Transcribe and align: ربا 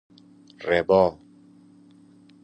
ربا 0.65 1.01